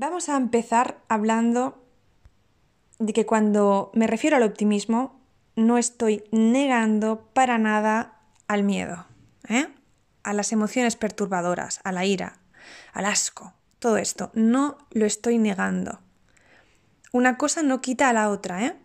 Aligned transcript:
Vamos 0.00 0.28
a 0.28 0.36
empezar 0.36 1.00
hablando 1.08 1.84
de 3.00 3.12
que 3.12 3.26
cuando 3.26 3.90
me 3.94 4.06
refiero 4.06 4.36
al 4.36 4.44
optimismo, 4.44 5.20
no 5.56 5.76
estoy 5.76 6.22
negando 6.30 7.28
para 7.32 7.58
nada 7.58 8.20
al 8.46 8.62
miedo, 8.62 9.06
¿eh? 9.48 9.66
a 10.22 10.34
las 10.34 10.52
emociones 10.52 10.94
perturbadoras, 10.94 11.80
a 11.82 11.90
la 11.90 12.04
ira, 12.04 12.38
al 12.92 13.06
asco, 13.06 13.54
todo 13.80 13.96
esto. 13.96 14.30
No 14.34 14.78
lo 14.92 15.04
estoy 15.04 15.36
negando. 15.36 15.98
Una 17.12 17.36
cosa 17.36 17.64
no 17.64 17.80
quita 17.80 18.08
a 18.08 18.12
la 18.12 18.30
otra. 18.30 18.66
¿eh? 18.66 18.76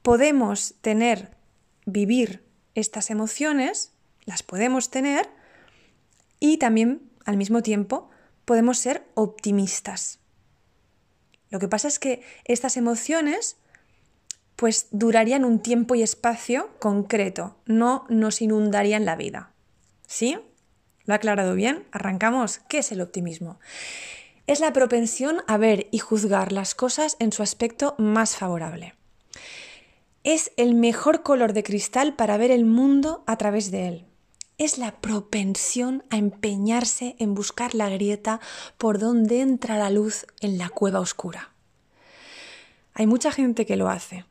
Podemos 0.00 0.76
tener, 0.80 1.36
vivir 1.84 2.42
estas 2.74 3.10
emociones, 3.10 3.92
las 4.24 4.42
podemos 4.42 4.88
tener, 4.88 5.28
y 6.40 6.56
también 6.56 7.02
al 7.26 7.36
mismo 7.36 7.60
tiempo 7.60 8.08
podemos 8.46 8.78
ser 8.78 9.06
optimistas. 9.12 10.23
Lo 11.54 11.60
que 11.60 11.68
pasa 11.68 11.86
es 11.86 12.00
que 12.00 12.20
estas 12.46 12.76
emociones 12.76 13.58
pues 14.56 14.88
durarían 14.90 15.44
un 15.44 15.60
tiempo 15.60 15.94
y 15.94 16.02
espacio 16.02 16.68
concreto, 16.80 17.54
no 17.64 18.06
nos 18.08 18.42
inundarían 18.42 19.04
la 19.04 19.14
vida. 19.14 19.52
¿Sí? 20.04 20.36
¿Lo 21.04 21.14
ha 21.14 21.18
aclarado 21.18 21.54
bien? 21.54 21.86
Arrancamos. 21.92 22.58
¿Qué 22.68 22.78
es 22.78 22.90
el 22.90 23.00
optimismo? 23.00 23.60
Es 24.48 24.58
la 24.58 24.72
propensión 24.72 25.44
a 25.46 25.56
ver 25.56 25.86
y 25.92 26.00
juzgar 26.00 26.50
las 26.50 26.74
cosas 26.74 27.16
en 27.20 27.30
su 27.30 27.44
aspecto 27.44 27.94
más 27.98 28.34
favorable. 28.34 28.96
Es 30.24 30.50
el 30.56 30.74
mejor 30.74 31.22
color 31.22 31.52
de 31.52 31.62
cristal 31.62 32.16
para 32.16 32.36
ver 32.36 32.50
el 32.50 32.64
mundo 32.64 33.22
a 33.28 33.36
través 33.36 33.70
de 33.70 33.86
él. 33.86 34.06
Es 34.56 34.78
la 34.78 34.92
propensión 35.00 36.04
a 36.10 36.16
empeñarse 36.16 37.16
en 37.18 37.34
buscar 37.34 37.74
la 37.74 37.88
grieta 37.88 38.40
por 38.78 39.00
donde 39.00 39.40
entra 39.40 39.78
la 39.78 39.90
luz 39.90 40.26
en 40.40 40.58
la 40.58 40.68
cueva 40.68 41.00
oscura. 41.00 41.50
Hay 42.94 43.08
mucha 43.08 43.32
gente 43.32 43.66
que 43.66 43.76
lo 43.76 43.88
hace 43.88 44.24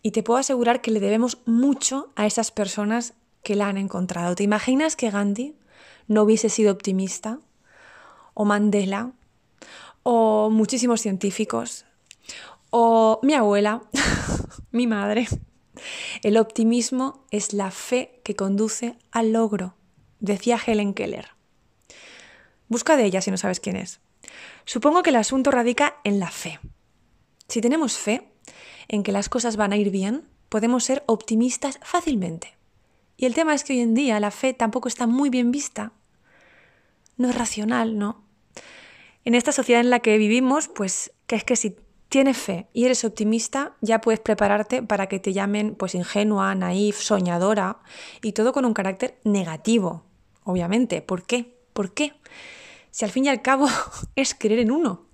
y 0.00 0.12
te 0.12 0.22
puedo 0.22 0.40
asegurar 0.40 0.80
que 0.80 0.90
le 0.90 1.00
debemos 1.00 1.38
mucho 1.44 2.10
a 2.16 2.24
esas 2.24 2.50
personas 2.50 3.12
que 3.42 3.54
la 3.54 3.68
han 3.68 3.76
encontrado. 3.76 4.34
¿Te 4.34 4.44
imaginas 4.44 4.96
que 4.96 5.10
Gandhi 5.10 5.54
no 6.08 6.22
hubiese 6.22 6.48
sido 6.48 6.72
optimista? 6.72 7.38
¿O 8.32 8.46
Mandela? 8.46 9.12
¿O 10.02 10.48
muchísimos 10.48 11.02
científicos? 11.02 11.84
¿O 12.70 13.20
mi 13.22 13.34
abuela? 13.34 13.82
¿Mi 14.70 14.86
madre? 14.86 15.28
El 16.22 16.36
optimismo 16.36 17.26
es 17.30 17.52
la 17.52 17.70
fe 17.70 18.20
que 18.24 18.36
conduce 18.36 18.96
al 19.10 19.32
logro, 19.32 19.74
decía 20.20 20.60
Helen 20.64 20.94
Keller. 20.94 21.28
Busca 22.68 22.96
de 22.96 23.04
ella 23.04 23.20
si 23.20 23.30
no 23.30 23.36
sabes 23.36 23.60
quién 23.60 23.76
es. 23.76 24.00
Supongo 24.64 25.02
que 25.02 25.10
el 25.10 25.16
asunto 25.16 25.50
radica 25.50 25.96
en 26.04 26.20
la 26.20 26.30
fe. 26.30 26.60
Si 27.48 27.60
tenemos 27.60 27.98
fe 27.98 28.28
en 28.88 29.02
que 29.02 29.12
las 29.12 29.28
cosas 29.28 29.56
van 29.56 29.72
a 29.72 29.76
ir 29.76 29.90
bien, 29.90 30.28
podemos 30.48 30.84
ser 30.84 31.02
optimistas 31.06 31.80
fácilmente. 31.82 32.56
Y 33.16 33.26
el 33.26 33.34
tema 33.34 33.54
es 33.54 33.64
que 33.64 33.72
hoy 33.72 33.80
en 33.80 33.94
día 33.94 34.20
la 34.20 34.30
fe 34.30 34.54
tampoco 34.54 34.88
está 34.88 35.06
muy 35.06 35.30
bien 35.30 35.50
vista. 35.50 35.92
No 37.16 37.28
es 37.28 37.34
racional, 37.34 37.98
¿no? 37.98 38.24
En 39.24 39.34
esta 39.34 39.52
sociedad 39.52 39.80
en 39.80 39.90
la 39.90 40.00
que 40.00 40.16
vivimos, 40.16 40.68
pues 40.68 41.12
que 41.26 41.36
es 41.36 41.44
que 41.44 41.56
si 41.56 41.76
tienes 42.10 42.36
fe 42.36 42.66
y 42.74 42.84
eres 42.84 43.04
optimista, 43.04 43.76
ya 43.80 44.02
puedes 44.02 44.20
prepararte 44.20 44.82
para 44.82 45.06
que 45.08 45.18
te 45.18 45.32
llamen 45.32 45.74
pues 45.74 45.94
ingenua, 45.94 46.54
naif, 46.54 47.00
soñadora 47.00 47.78
y 48.20 48.32
todo 48.32 48.52
con 48.52 48.66
un 48.66 48.74
carácter 48.74 49.18
negativo, 49.24 50.04
obviamente. 50.44 51.00
¿Por 51.00 51.24
qué? 51.24 51.56
¿Por 51.72 51.94
qué? 51.94 52.12
Si 52.90 53.06
al 53.06 53.10
fin 53.10 53.24
y 53.24 53.28
al 53.28 53.40
cabo 53.40 53.66
es 54.16 54.34
creer 54.34 54.58
en 54.58 54.70
uno 54.70 55.10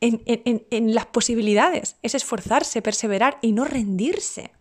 en, 0.00 0.94
las 0.94 1.06
posibilidades, 1.06 1.96
es 2.02 2.14
esforzarse, 2.14 2.82
perseverar 2.82 3.38
y 3.42 3.52
no 3.52 3.64
rendirse. 3.64 4.52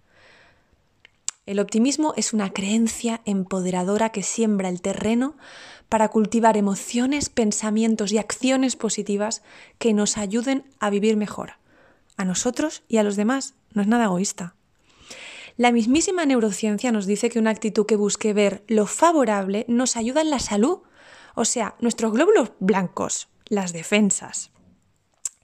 El 1.46 1.60
optimismo 1.60 2.14
es 2.16 2.34
una 2.34 2.52
creencia 2.52 3.22
empoderadora 3.26 4.12
que 4.12 4.22
siembra 4.22 4.70
el 4.70 4.82
terreno 4.82 5.36
para 5.88 6.10
cultivar 6.10 6.58
emociones, 6.58 7.30
pensamientos 7.30 8.12
y 8.12 8.20
acciones 8.20 8.76
positivas 8.76 9.42
que 9.80 9.94
nos 9.94 10.18
ayuden 10.18 10.64
a 10.80 10.92
vivir 10.92 11.18
mejor, 11.18 11.54
a 12.20 12.26
nosotros 12.26 12.84
y 12.88 12.98
a 12.98 13.04
los 13.04 13.16
demás. 13.16 13.56
No 13.74 13.82
es 13.82 13.88
nada 13.88 14.06
egoísta. 14.06 14.56
La 15.58 15.72
mismísima 15.72 16.26
neurociencia 16.26 16.92
nos 16.92 17.08
dice 17.08 17.30
que 17.30 17.40
una 17.40 17.50
actitud 17.50 17.86
que 17.88 17.96
busque 17.96 18.34
ver 18.34 18.64
lo 18.68 18.86
favorable 18.86 19.66
nos 19.68 19.98
ayuda 19.98 20.22
en 20.22 20.30
la 20.30 20.40
salud, 20.40 20.82
o 21.34 21.46
sea, 21.46 21.76
nuestros 21.80 22.14
glóbulos 22.14 22.52
blancos, 22.60 23.30
las 23.48 23.74
defensas 23.74 24.52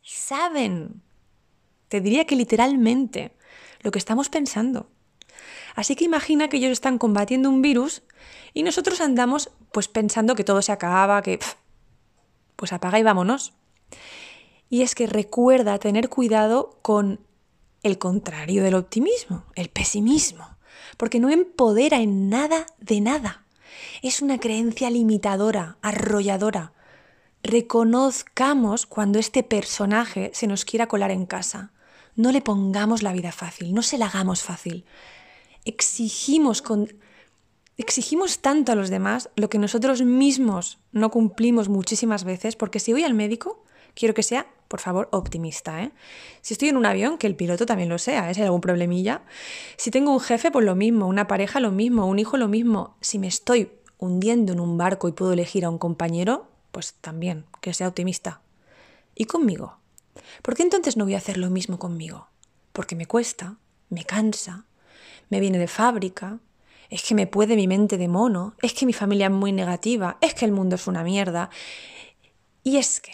saben, 0.05 1.01
te 1.87 1.99
diría 1.99 2.25
que 2.25 2.35
literalmente, 2.35 3.35
lo 3.81 3.91
que 3.91 3.99
estamos 3.99 4.29
pensando. 4.29 4.89
Así 5.75 5.95
que 5.95 6.05
imagina 6.05 6.47
que 6.47 6.57
ellos 6.57 6.71
están 6.71 6.97
combatiendo 6.97 7.49
un 7.49 7.61
virus 7.61 8.03
y 8.53 8.63
nosotros 8.63 9.01
andamos 9.01 9.51
pues 9.71 9.87
pensando 9.87 10.35
que 10.35 10.43
todo 10.43 10.61
se 10.61 10.71
acaba, 10.71 11.21
que 11.21 11.39
pues 12.55 12.71
apaga 12.71 12.99
y 12.99 13.03
vámonos. 13.03 13.53
Y 14.75 14.81
es 14.81 14.93
que 14.93 15.07
recuerda 15.07 15.79
tener 15.79 16.09
cuidado 16.09 16.77
con 16.81 17.21
el 17.81 17.97
contrario 17.97 18.61
del 18.61 18.75
optimismo, 18.75 19.45
el 19.55 19.69
pesimismo, 19.69 20.57
porque 20.97 21.21
no 21.21 21.29
empodera 21.29 22.01
en 22.01 22.27
nada 22.27 22.65
de 22.81 22.99
nada. 22.99 23.45
Es 24.01 24.21
una 24.21 24.37
creencia 24.37 24.89
limitadora, 24.89 25.77
arrolladora, 25.81 26.73
reconozcamos 27.41 28.85
cuando 28.85 29.17
este 29.17 29.43
personaje 29.43 30.31
se 30.33 30.45
nos 30.45 30.65
quiera 30.65 30.87
colar 30.87 31.11
en 31.11 31.25
casa. 31.25 31.71
No 32.17 32.33
le 32.33 32.41
pongamos 32.41 33.01
la 33.01 33.13
vida 33.13 33.31
fácil, 33.31 33.73
no 33.73 33.81
se 33.81 33.97
la 33.97 34.07
hagamos 34.07 34.43
fácil. 34.43 34.83
Exigimos 35.63 36.61
con 36.61 36.93
exigimos 37.77 38.39
tanto 38.39 38.73
a 38.73 38.75
los 38.75 38.89
demás 38.89 39.29
lo 39.37 39.49
que 39.49 39.57
nosotros 39.57 40.01
mismos 40.01 40.79
no 40.91 41.11
cumplimos 41.11 41.69
muchísimas 41.69 42.25
veces, 42.25 42.57
porque 42.57 42.81
si 42.81 42.91
voy 42.91 43.05
al 43.05 43.13
médico, 43.13 43.63
quiero 43.93 44.13
que 44.13 44.21
sea, 44.21 44.47
por 44.67 44.79
favor, 44.79 45.09
optimista. 45.11 45.83
¿eh? 45.83 45.91
Si 46.41 46.53
estoy 46.53 46.69
en 46.69 46.77
un 46.77 46.85
avión, 46.85 47.17
que 47.17 47.27
el 47.27 47.35
piloto 47.35 47.65
también 47.65 47.89
lo 47.89 47.97
sea, 47.97 48.29
¿eh? 48.29 48.33
si 48.33 48.41
hay 48.41 48.45
algún 48.45 48.61
problemilla. 48.61 49.23
Si 49.77 49.91
tengo 49.91 50.11
un 50.11 50.19
jefe, 50.19 50.51
pues 50.51 50.65
lo 50.65 50.75
mismo, 50.75 51.07
una 51.07 51.27
pareja, 51.27 51.59
lo 51.59 51.71
mismo, 51.71 52.05
un 52.05 52.19
hijo, 52.19 52.37
lo 52.37 52.47
mismo. 52.47 52.95
Si 53.01 53.19
me 53.19 53.27
estoy 53.27 53.71
hundiendo 53.97 54.53
en 54.53 54.59
un 54.59 54.77
barco 54.77 55.07
y 55.07 55.13
puedo 55.13 55.33
elegir 55.33 55.65
a 55.65 55.69
un 55.69 55.77
compañero, 55.77 56.47
pues 56.71 56.93
también, 56.95 57.45
que 57.61 57.73
sea 57.73 57.87
optimista. 57.87 58.41
¿Y 59.15 59.25
conmigo? 59.25 59.77
¿Por 60.41 60.55
qué 60.55 60.63
entonces 60.63 60.97
no 60.97 61.05
voy 61.05 61.15
a 61.15 61.19
hacer 61.19 61.37
lo 61.37 61.49
mismo 61.49 61.79
conmigo? 61.79 62.27
Porque 62.73 62.95
me 62.95 63.05
cuesta, 63.05 63.57
me 63.89 64.03
cansa, 64.03 64.65
me 65.29 65.39
viene 65.39 65.57
de 65.57 65.67
fábrica, 65.67 66.39
es 66.89 67.03
que 67.03 67.15
me 67.15 67.27
puede 67.27 67.55
mi 67.55 67.67
mente 67.67 67.97
de 67.97 68.07
mono, 68.07 68.55
es 68.61 68.73
que 68.73 68.85
mi 68.85 68.93
familia 68.93 69.27
es 69.27 69.31
muy 69.31 69.51
negativa, 69.51 70.17
es 70.21 70.33
que 70.33 70.45
el 70.45 70.51
mundo 70.51 70.75
es 70.75 70.87
una 70.87 71.03
mierda. 71.03 71.49
Y 72.63 72.77
es 72.77 72.99
que, 72.99 73.13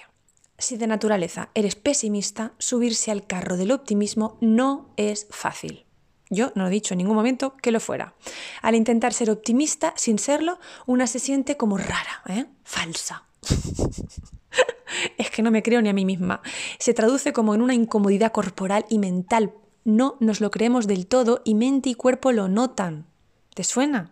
si 0.62 0.78
de 0.78 0.88
naturaleza 0.88 1.50
eres 1.54 1.76
pesimista, 1.76 2.54
subirse 2.58 3.12
al 3.12 3.26
carro 3.26 3.58
del 3.58 3.72
optimismo 3.72 4.38
no 4.42 4.94
es 4.96 5.28
fácil. 5.30 5.86
Yo 6.30 6.54
no 6.56 6.68
he 6.68 6.70
dicho 6.70 6.94
en 6.94 7.00
ningún 7.00 7.16
momento 7.16 7.58
que 7.58 7.72
lo 7.72 7.82
fuera. 7.82 8.14
Al 8.62 8.76
intentar 8.76 9.14
ser 9.14 9.30
optimista 9.30 9.94
sin 9.98 10.18
serlo, 10.18 10.60
una 10.86 11.08
se 11.08 11.20
siente 11.20 11.58
como 11.58 11.78
rara, 11.78 12.22
¿eh? 12.30 12.46
falsa. 12.64 13.26
es 15.18 15.30
que 15.30 15.42
no 15.42 15.52
me 15.52 15.64
creo 15.64 15.82
ni 15.82 15.90
a 15.90 15.94
mí 15.94 16.06
misma. 16.06 16.42
Se 16.80 16.94
traduce 16.94 17.34
como 17.34 17.54
en 17.54 17.62
una 17.62 17.74
incomodidad 17.74 18.32
corporal 18.32 18.86
y 18.88 19.00
mental. 19.00 19.54
No 19.84 20.16
nos 20.20 20.40
lo 20.40 20.52
creemos 20.52 20.88
del 20.88 21.06
todo 21.06 21.42
y 21.44 21.56
mente 21.56 21.90
y 21.90 21.96
cuerpo 21.96 22.32
lo 22.32 22.48
notan. 22.48 23.08
¿Te 23.54 23.66
suena? 23.66 24.12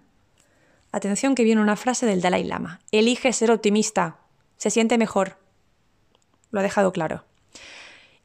Atención 0.91 1.35
que 1.35 1.43
viene 1.43 1.61
una 1.61 1.75
frase 1.75 2.05
del 2.05 2.21
Dalai 2.21 2.43
Lama. 2.43 2.81
Elige 2.91 3.31
ser 3.31 3.51
optimista. 3.51 4.17
Se 4.57 4.71
siente 4.71 4.97
mejor. 4.97 5.37
Lo 6.51 6.59
ha 6.59 6.63
dejado 6.63 6.91
claro. 6.91 7.23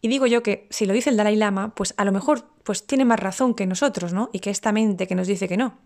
Y 0.00 0.08
digo 0.08 0.26
yo 0.26 0.42
que 0.42 0.66
si 0.70 0.84
lo 0.84 0.92
dice 0.92 1.10
el 1.10 1.16
Dalai 1.16 1.36
Lama, 1.36 1.74
pues 1.74 1.94
a 1.96 2.04
lo 2.04 2.12
mejor 2.12 2.46
pues 2.62 2.86
tiene 2.86 3.04
más 3.04 3.20
razón 3.20 3.54
que 3.54 3.66
nosotros, 3.66 4.12
¿no? 4.12 4.30
Y 4.32 4.40
que 4.40 4.50
esta 4.50 4.72
mente 4.72 5.06
que 5.06 5.14
nos 5.14 5.26
dice 5.26 5.48
que 5.48 5.56
no. 5.56 5.78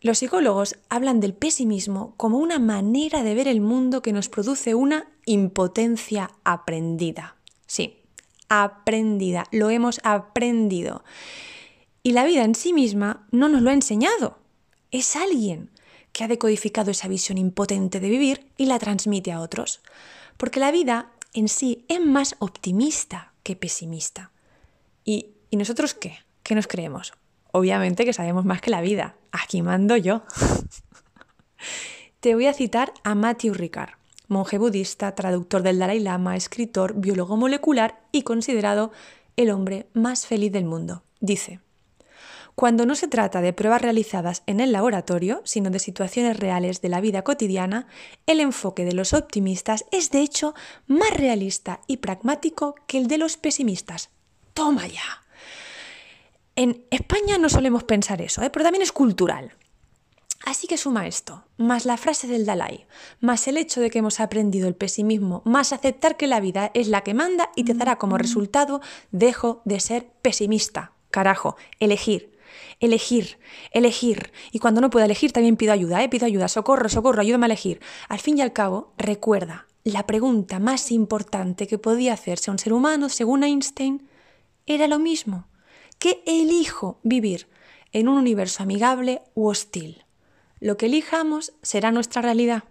Los 0.00 0.18
psicólogos 0.18 0.76
hablan 0.88 1.18
del 1.18 1.34
pesimismo 1.34 2.14
como 2.16 2.38
una 2.38 2.60
manera 2.60 3.24
de 3.24 3.34
ver 3.34 3.48
el 3.48 3.60
mundo 3.60 4.00
que 4.00 4.12
nos 4.12 4.28
produce 4.28 4.74
una 4.74 5.08
impotencia 5.24 6.30
aprendida. 6.44 7.36
Sí, 7.66 7.98
aprendida, 8.48 9.44
lo 9.50 9.70
hemos 9.70 10.00
aprendido. 10.04 11.02
Y 12.02 12.12
la 12.12 12.24
vida 12.24 12.44
en 12.44 12.54
sí 12.54 12.72
misma 12.72 13.26
no 13.32 13.48
nos 13.48 13.62
lo 13.62 13.70
ha 13.70 13.74
enseñado. 13.74 14.38
Es 14.90 15.16
alguien 15.16 15.70
que 16.18 16.24
ha 16.24 16.28
decodificado 16.28 16.90
esa 16.90 17.06
visión 17.06 17.38
impotente 17.38 18.00
de 18.00 18.08
vivir 18.08 18.50
y 18.56 18.66
la 18.66 18.80
transmite 18.80 19.30
a 19.30 19.38
otros. 19.38 19.82
Porque 20.36 20.58
la 20.58 20.72
vida 20.72 21.12
en 21.32 21.46
sí 21.46 21.84
es 21.86 22.04
más 22.04 22.34
optimista 22.40 23.34
que 23.44 23.54
pesimista. 23.54 24.32
¿Y, 25.04 25.28
¿y 25.48 25.56
nosotros 25.56 25.94
qué? 25.94 26.18
¿Qué 26.42 26.56
nos 26.56 26.66
creemos? 26.66 27.12
Obviamente 27.52 28.04
que 28.04 28.12
sabemos 28.12 28.44
más 28.44 28.60
que 28.60 28.72
la 28.72 28.80
vida. 28.80 29.14
Aquí 29.30 29.62
mando 29.62 29.96
yo. 29.96 30.24
Te 32.18 32.34
voy 32.34 32.46
a 32.46 32.52
citar 32.52 32.92
a 33.04 33.14
Matthew 33.14 33.54
Ricard, 33.54 33.92
monje 34.26 34.58
budista, 34.58 35.14
traductor 35.14 35.62
del 35.62 35.78
Dalai 35.78 36.00
Lama, 36.00 36.34
escritor, 36.34 36.94
biólogo 36.96 37.36
molecular 37.36 38.00
y 38.10 38.22
considerado 38.22 38.90
el 39.36 39.50
hombre 39.50 39.86
más 39.92 40.26
feliz 40.26 40.50
del 40.50 40.64
mundo. 40.64 41.04
Dice, 41.20 41.60
cuando 42.58 42.86
no 42.86 42.96
se 42.96 43.06
trata 43.06 43.40
de 43.40 43.52
pruebas 43.52 43.82
realizadas 43.82 44.42
en 44.46 44.58
el 44.58 44.72
laboratorio, 44.72 45.42
sino 45.44 45.70
de 45.70 45.78
situaciones 45.78 46.36
reales 46.36 46.80
de 46.80 46.88
la 46.88 47.00
vida 47.00 47.22
cotidiana, 47.22 47.86
el 48.26 48.40
enfoque 48.40 48.84
de 48.84 48.94
los 48.94 49.12
optimistas 49.12 49.84
es 49.92 50.10
de 50.10 50.22
hecho 50.22 50.54
más 50.88 51.16
realista 51.16 51.82
y 51.86 51.98
pragmático 51.98 52.74
que 52.88 52.98
el 52.98 53.06
de 53.06 53.16
los 53.16 53.36
pesimistas. 53.36 54.10
¡Toma 54.54 54.88
ya! 54.88 55.22
En 56.56 56.84
España 56.90 57.38
no 57.38 57.48
solemos 57.48 57.84
pensar 57.84 58.20
eso, 58.20 58.42
¿eh? 58.42 58.50
pero 58.50 58.64
también 58.64 58.82
es 58.82 58.90
cultural. 58.90 59.52
Así 60.44 60.66
que 60.66 60.78
suma 60.78 61.06
esto, 61.06 61.44
más 61.58 61.84
la 61.84 61.96
frase 61.96 62.26
del 62.26 62.44
Dalai, 62.44 62.88
más 63.20 63.46
el 63.46 63.56
hecho 63.56 63.80
de 63.80 63.88
que 63.88 64.00
hemos 64.00 64.18
aprendido 64.18 64.66
el 64.66 64.74
pesimismo, 64.74 65.42
más 65.44 65.72
aceptar 65.72 66.16
que 66.16 66.26
la 66.26 66.40
vida 66.40 66.72
es 66.74 66.88
la 66.88 67.02
que 67.02 67.14
manda 67.14 67.50
y 67.54 67.62
te 67.62 67.74
dará 67.74 67.98
como 67.98 68.18
resultado 68.18 68.80
dejo 69.12 69.62
de 69.64 69.78
ser 69.78 70.08
pesimista. 70.22 70.90
Carajo, 71.12 71.56
elegir 71.78 72.36
elegir, 72.80 73.38
elegir. 73.72 74.32
Y 74.52 74.58
cuando 74.58 74.80
no 74.80 74.90
puedo 74.90 75.04
elegir 75.04 75.32
también 75.32 75.56
pido 75.56 75.72
ayuda, 75.72 76.02
¿eh? 76.02 76.08
pido 76.08 76.26
ayuda, 76.26 76.48
socorro, 76.48 76.88
socorro, 76.88 77.20
ayúdame 77.20 77.46
a 77.46 77.48
elegir. 77.48 77.80
Al 78.08 78.18
fin 78.18 78.38
y 78.38 78.42
al 78.42 78.52
cabo, 78.52 78.92
recuerda, 78.96 79.66
la 79.84 80.06
pregunta 80.06 80.58
más 80.58 80.90
importante 80.90 81.66
que 81.66 81.78
podía 81.78 82.12
hacerse 82.12 82.50
a 82.50 82.52
un 82.52 82.58
ser 82.58 82.72
humano, 82.72 83.08
según 83.08 83.44
Einstein, 83.44 84.08
era 84.66 84.86
lo 84.86 84.98
mismo. 84.98 85.46
¿Qué 85.98 86.22
elijo 86.26 87.00
vivir 87.02 87.48
en 87.92 88.08
un 88.08 88.18
universo 88.18 88.62
amigable 88.62 89.22
u 89.34 89.48
hostil? 89.48 90.04
Lo 90.60 90.76
que 90.76 90.86
elijamos 90.86 91.52
será 91.62 91.90
nuestra 91.90 92.22
realidad. 92.22 92.64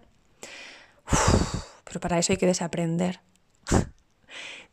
pero 1.83 1.99
para 1.99 2.19
eso 2.19 2.33
hay 2.33 2.37
que 2.37 2.45
desaprender 2.45 3.21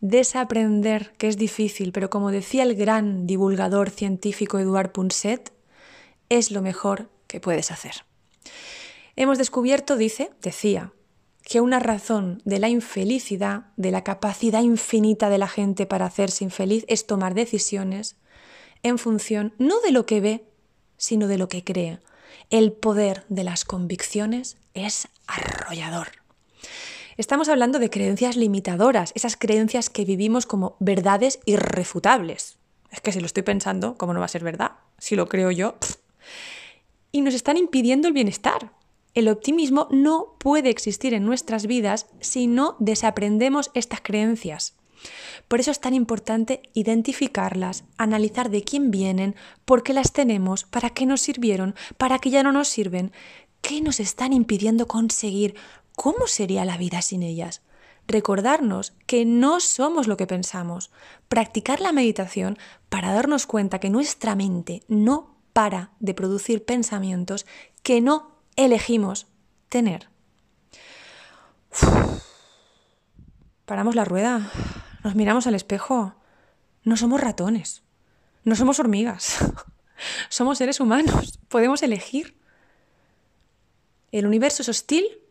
desaprender, 0.04 1.14
que 1.16 1.28
es 1.28 1.38
difícil, 1.38 1.90
pero 1.90 2.10
como 2.10 2.30
decía 2.30 2.62
el 2.62 2.74
gran 2.74 3.26
divulgador 3.26 3.88
científico 3.88 4.58
Eduard 4.58 4.92
Punset, 4.92 5.50
es 6.28 6.50
lo 6.50 6.60
mejor 6.60 7.08
que 7.26 7.40
puedes 7.40 7.70
hacer. 7.70 8.04
Hemos 9.16 9.38
descubierto, 9.38 9.96
dice, 9.96 10.30
decía, 10.42 10.92
que 11.42 11.62
una 11.62 11.78
razón 11.78 12.42
de 12.44 12.58
la 12.58 12.68
infelicidad, 12.68 13.68
de 13.78 13.90
la 13.90 14.04
capacidad 14.04 14.62
infinita 14.62 15.30
de 15.30 15.38
la 15.38 15.48
gente 15.48 15.86
para 15.86 16.04
hacerse 16.04 16.44
infeliz, 16.44 16.84
es 16.86 17.06
tomar 17.06 17.32
decisiones 17.32 18.16
en 18.82 18.98
función 18.98 19.54
no 19.56 19.80
de 19.80 19.90
lo 19.90 20.04
que 20.04 20.20
ve, 20.20 20.44
sino 20.98 21.28
de 21.28 21.38
lo 21.38 21.48
que 21.48 21.64
cree. 21.64 22.00
El 22.50 22.72
poder 22.72 23.24
de 23.30 23.44
las 23.44 23.64
convicciones 23.64 24.58
es 24.74 25.08
arrollador. 25.26 26.08
Estamos 27.16 27.49
hablando 27.49 27.78
de 27.78 27.90
creencias 27.90 28.37
limitadoras, 28.37 29.12
esas 29.14 29.37
creencias 29.37 29.88
que 29.88 30.05
vivimos 30.05 30.46
como 30.46 30.76
verdades 30.81 31.38
irrefutables. 31.46 32.56
Es 32.90 33.00
que 33.00 33.12
si 33.12 33.20
lo 33.20 33.26
estoy 33.26 33.44
pensando, 33.44 33.96
¿cómo 33.96 34.12
no 34.12 34.19
va 34.19 34.26
a 34.26 34.28
ser 34.28 34.43
verdad? 34.43 34.72
Si 34.99 35.14
lo 35.14 35.28
creo 35.28 35.52
yo. 35.52 35.76
Y 37.12 37.20
nos 37.20 37.34
están 37.34 37.56
impidiendo 37.56 38.08
el 38.08 38.14
bienestar. 38.14 38.72
El 39.14 39.28
optimismo 39.28 39.87
no 39.93 40.34
puede 40.38 40.70
existir 40.70 41.14
en 41.14 41.25
nuestras 41.25 41.66
vidas 41.66 42.06
si 42.19 42.49
no 42.49 42.75
desaprendemos 42.81 43.70
estas 43.75 44.00
creencias. 44.00 44.75
Por 45.46 45.61
eso 45.61 45.70
es 45.70 45.81
tan 45.81 45.94
importante 45.94 46.62
identificarlas, 46.72 47.84
analizar 47.96 48.50
de 48.50 48.64
quién 48.64 48.90
vienen, 48.90 49.37
por 49.64 49.84
qué 49.84 49.93
las 49.93 50.12
tenemos, 50.12 50.64
para 50.64 50.90
qué 50.90 51.06
nos 51.06 51.20
sirvieron, 51.20 51.76
para 51.96 52.19
qué 52.19 52.31
ya 52.31 52.43
no 52.43 52.50
nos 52.50 52.69
sirven, 52.69 53.12
qué 53.61 53.81
nos 53.81 54.00
están 54.00 54.32
impidiendo 54.32 54.88
conseguir, 54.88 55.55
¿Cómo 55.96 56.26
sería 56.26 56.64
la 56.64 56.76
vida 56.76 57.02
sin 57.02 57.23
ellas? 57.23 57.62
Recordarnos 58.06 58.93
que 59.06 59.25
no 59.25 59.61
somos 59.61 60.06
lo 60.08 60.17
que 60.17 60.26
pensamos. 60.26 60.91
Practicar 61.29 61.81
la 61.81 61.93
meditación 61.93 62.58
para 62.88 63.12
darnos 63.12 63.46
cuenta 63.46 63.79
que 63.79 63.91
nuestra 63.91 64.35
mente 64.35 64.82
no 64.88 65.37
para 65.52 65.93
de 66.00 66.14
producir 66.14 66.64
pensamientos 66.64 67.46
que 67.82 68.00
no 68.00 68.37
elegimos 68.56 69.29
tener. 69.69 70.08
Paramos 73.64 73.94
la 73.94 74.05
rueda, 74.05 74.50
nos 75.02 75.14
miramos 75.14 75.47
al 75.47 75.55
espejo. 75.55 76.14
No 76.82 76.97
somos 76.97 77.20
ratones, 77.20 77.82
no 78.43 78.56
somos 78.56 78.79
hormigas, 78.79 79.38
somos 80.29 80.58
seres 80.58 80.81
humanos, 80.81 81.38
podemos 81.49 81.82
elegir. 81.82 82.37
El 84.12 84.26
universo 84.26 84.62
es 84.62 84.69
hostil 84.69 85.24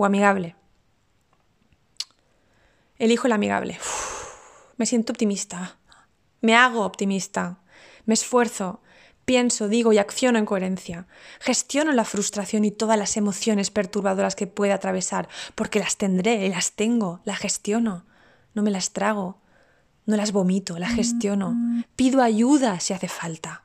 o 0.00 0.06
amigable. 0.06 0.56
Elijo 2.98 3.26
el 3.26 3.34
amigable. 3.34 3.78
me 4.78 4.86
siento 4.86 5.12
optimista. 5.12 5.76
Me 6.40 6.56
hago 6.56 6.86
optimista. 6.86 7.58
Me 8.06 8.14
esfuerzo. 8.14 8.80
Pienso, 9.26 9.68
digo 9.68 9.92
y 9.92 9.98
acciono 9.98 10.38
en 10.38 10.46
coherencia. 10.46 11.06
Gestiono 11.38 11.92
la 11.92 12.06
frustración 12.06 12.64
y 12.64 12.70
todas 12.70 12.98
las 12.98 13.18
emociones 13.18 13.70
perturbadoras 13.70 14.36
que 14.36 14.46
pueda 14.46 14.76
atravesar, 14.76 15.28
porque 15.54 15.80
las 15.80 15.98
tendré, 15.98 16.48
las 16.48 16.72
tengo, 16.72 17.20
las 17.24 17.38
gestiono. 17.38 18.06
No 18.54 18.62
me 18.62 18.70
las 18.70 18.92
trago, 18.92 19.36
no 20.06 20.16
las 20.16 20.32
vomito, 20.32 20.78
las 20.78 20.94
gestiono. 20.94 21.54
Pido 21.94 22.22
ayuda 22.22 22.80
si 22.80 22.94
hace 22.94 23.08
falta. 23.08 23.64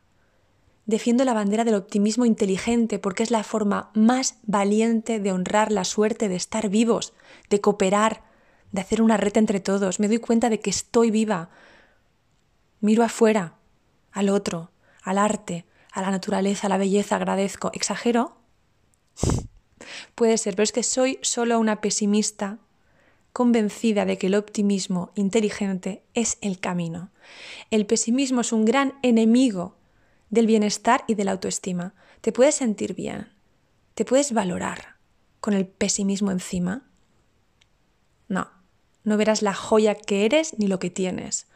Defiendo 0.85 1.25
la 1.25 1.33
bandera 1.33 1.63
del 1.63 1.75
optimismo 1.75 2.25
inteligente 2.25 2.99
porque 2.99 3.23
es 3.23 3.31
la 3.31 3.43
forma 3.43 3.89
más 3.95 4.37
valiente 4.43 5.19
de 5.19 5.31
honrar 5.31 5.71
la 5.71 5.83
suerte 5.83 6.29
de 6.29 6.35
estar 6.35 6.69
vivos, 6.69 7.13
de 7.49 7.59
cooperar, 7.59 8.21
de 8.71 8.81
hacer 8.81 9.01
una 9.01 9.17
red 9.17 9.35
entre 9.37 9.59
todos. 9.59 9.99
Me 9.99 10.07
doy 10.07 10.19
cuenta 10.19 10.49
de 10.49 10.59
que 10.59 10.69
estoy 10.69 11.09
viva. 11.09 11.49
Miro 12.81 13.03
afuera, 13.03 13.55
al 14.11 14.29
otro, 14.29 14.69
al 15.01 15.17
arte, 15.17 15.65
a 15.91 16.01
la 16.01 16.11
naturaleza, 16.11 16.67
a 16.67 16.69
la 16.69 16.77
belleza, 16.77 17.15
agradezco. 17.15 17.71
¿Exagero? 17.73 18.37
Puede 20.15 20.37
ser, 20.37 20.55
pero 20.55 20.63
es 20.63 20.71
que 20.71 20.83
soy 20.83 21.17
solo 21.21 21.59
una 21.59 21.81
pesimista 21.81 22.59
convencida 23.33 24.05
de 24.05 24.17
que 24.17 24.27
el 24.27 24.35
optimismo 24.35 25.11
inteligente 25.15 26.03
es 26.13 26.37
el 26.41 26.59
camino. 26.59 27.09
El 27.71 27.85
pesimismo 27.85 28.41
es 28.41 28.53
un 28.53 28.65
gran 28.65 28.93
enemigo 29.01 29.75
del 30.29 30.47
bienestar 30.47 31.03
y 31.07 31.15
de 31.15 31.23
la 31.23 31.31
autoestima. 31.31 31.93
Te 32.21 32.31
puedes 32.31 32.55
sentir 32.55 32.95
bien, 32.95 33.29
te 33.93 34.05
puedes 34.05 34.33
valorar 34.33 34.95
con 35.39 35.53
el 35.53 35.67
pesimismo 35.67 36.31
encima. 36.31 36.89
No, 38.27 38.49
no 39.03 39.17
verás 39.17 39.41
la 39.41 39.53
joya 39.53 39.95
que 39.95 40.25
eres 40.25 40.57
ni 40.57 40.67
lo 40.67 40.79
que 40.79 40.89
tienes. 40.89 41.47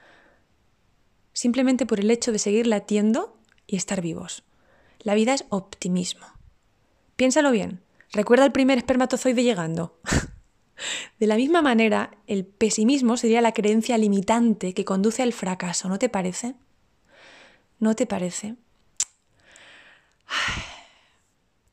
Simplemente 1.34 1.86
por 1.86 2.00
el 2.00 2.12
hecho 2.12 2.32
de 2.32 2.40
seguir 2.40 2.68
latiendo 2.68 3.38
y 3.66 3.76
estar 3.76 4.02
vivos. 4.02 4.44
La 5.00 5.16
vida 5.16 5.34
es 5.34 5.46
optimismo. 5.50 6.26
Piénsalo 7.16 7.52
bien. 7.52 7.82
Recuerda 8.12 8.46
el 8.46 8.52
primer 8.52 8.78
espermatozoide 8.78 9.44
llegando. 9.44 10.00
De 11.20 11.28
la 11.28 11.36
misma 11.36 11.62
manera, 11.62 12.12
el 12.28 12.46
pesimismo 12.46 13.18
sería 13.18 13.42
la 13.42 13.54
creencia 13.54 13.98
limitante 13.98 14.74
que 14.74 14.86
conduce 14.86 15.22
al 15.22 15.34
fracaso, 15.34 15.90
¿no 15.90 16.00
te 16.00 16.10
parece? 16.10 16.56
¿No 17.80 17.96
te 17.96 18.06
parece? 18.06 18.56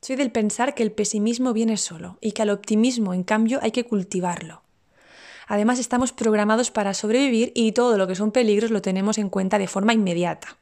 Soy 0.01 0.15
del 0.15 0.31
pensar 0.31 0.73
que 0.73 0.83
el 0.83 0.93
pesimismo 0.93 1.51
viene 1.51 1.75
solo 1.75 2.17
y 2.21 2.31
que 2.31 2.41
al 2.41 2.49
optimismo, 2.49 3.13
en 3.13 3.23
cambio, 3.23 3.59
hay 3.61 3.71
que 3.71 3.83
cultivarlo. 3.83 4.63
Además, 5.47 5.79
estamos 5.79 6.13
programados 6.13 6.71
para 6.71 6.93
sobrevivir 6.93 7.51
y 7.55 7.73
todo 7.73 7.97
lo 7.97 8.07
que 8.07 8.15
son 8.15 8.31
peligros 8.31 8.71
lo 8.71 8.81
tenemos 8.81 9.17
en 9.17 9.29
cuenta 9.29 9.57
de 9.57 9.67
forma 9.67 9.93
inmediata. 9.93 10.57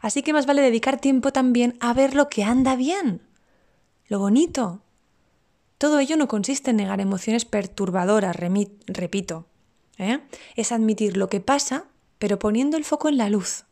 Así 0.00 0.22
que 0.22 0.32
más 0.32 0.46
vale 0.46 0.60
dedicar 0.60 1.00
tiempo 1.00 1.32
también 1.32 1.76
a 1.80 1.94
ver 1.94 2.14
lo 2.14 2.28
que 2.28 2.44
anda 2.44 2.76
bien, 2.76 3.22
lo 4.08 4.18
bonito. 4.18 4.82
Todo 5.78 5.98
ello 5.98 6.16
no 6.16 6.28
consiste 6.28 6.70
en 6.70 6.76
negar 6.76 7.00
emociones 7.00 7.44
perturbadoras, 7.44 8.36
repito. 8.36 9.46
¿eh? 9.98 10.20
Es 10.56 10.72
admitir 10.72 11.16
lo 11.16 11.28
que 11.28 11.40
pasa, 11.40 11.86
pero 12.18 12.38
poniendo 12.38 12.76
el 12.76 12.84
foco 12.84 13.08
en 13.08 13.18
la 13.18 13.30
luz, 13.30 13.64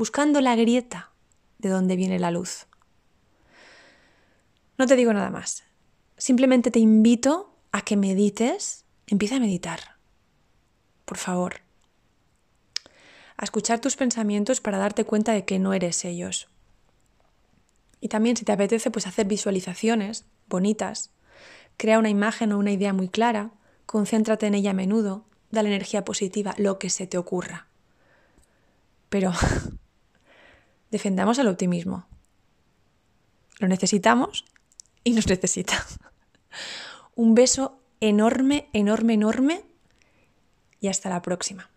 buscando 0.00 0.40
la 0.40 0.56
grieta 0.56 1.10
de 1.58 1.68
donde 1.68 1.94
viene 1.94 2.18
la 2.18 2.30
luz. 2.30 2.66
No 4.78 4.86
te 4.86 4.96
digo 4.96 5.12
nada 5.12 5.28
más. 5.28 5.62
Simplemente 6.16 6.70
te 6.70 6.78
invito 6.78 7.54
a 7.70 7.82
que 7.82 7.98
medites, 7.98 8.86
empieza 9.06 9.36
a 9.36 9.40
meditar. 9.40 9.98
Por 11.04 11.18
favor. 11.18 11.56
A 13.36 13.44
escuchar 13.44 13.82
tus 13.82 13.96
pensamientos 13.96 14.62
para 14.62 14.78
darte 14.78 15.04
cuenta 15.04 15.32
de 15.32 15.44
que 15.44 15.58
no 15.58 15.74
eres 15.74 16.02
ellos. 16.06 16.48
Y 18.00 18.08
también 18.08 18.38
si 18.38 18.46
te 18.46 18.52
apetece 18.52 18.90
pues 18.90 19.06
hacer 19.06 19.26
visualizaciones 19.26 20.24
bonitas, 20.48 21.10
crea 21.76 21.98
una 21.98 22.08
imagen 22.08 22.52
o 22.52 22.58
una 22.58 22.72
idea 22.72 22.94
muy 22.94 23.10
clara, 23.10 23.50
concéntrate 23.84 24.46
en 24.46 24.54
ella 24.54 24.70
a 24.70 24.72
menudo, 24.72 25.26
dale 25.50 25.68
energía 25.68 26.06
positiva, 26.06 26.54
lo 26.56 26.78
que 26.78 26.88
se 26.88 27.06
te 27.06 27.18
ocurra. 27.18 27.66
Pero 29.10 29.32
defendamos 30.90 31.38
el 31.38 31.48
optimismo. 31.48 32.06
Lo 33.58 33.68
necesitamos 33.68 34.44
y 35.04 35.12
nos 35.12 35.26
necesita. 35.28 35.86
Un 37.14 37.34
beso 37.34 37.80
enorme, 38.00 38.68
enorme, 38.72 39.14
enorme 39.14 39.64
y 40.80 40.88
hasta 40.88 41.08
la 41.10 41.22
próxima. 41.22 41.70